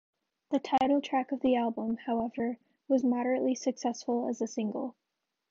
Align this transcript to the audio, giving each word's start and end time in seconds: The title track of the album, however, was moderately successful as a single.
The 0.49 0.57
title 0.57 0.99
track 0.99 1.31
of 1.31 1.41
the 1.41 1.55
album, 1.57 1.95
however, 2.07 2.57
was 2.87 3.03
moderately 3.03 3.53
successful 3.53 4.27
as 4.29 4.41
a 4.41 4.47
single. 4.47 4.95